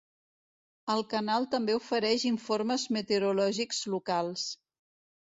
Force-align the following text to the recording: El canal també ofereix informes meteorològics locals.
El 0.93 1.03
canal 1.11 1.45
també 1.51 1.77
ofereix 1.81 2.27
informes 2.33 2.89
meteorològics 2.99 3.87
locals. 3.97 4.53